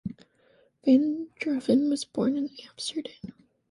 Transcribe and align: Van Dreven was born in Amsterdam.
Van 0.83 1.27
Dreven 1.39 1.87
was 1.91 2.05
born 2.05 2.35
in 2.35 2.49
Amsterdam. 2.67 3.33